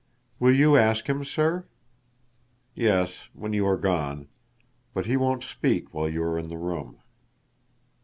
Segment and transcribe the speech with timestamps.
[0.39, 1.67] "Will you ask him, sir?"
[2.73, 4.29] "Yes, when you are gone.
[4.95, 6.97] But he won't speak while you are in the room."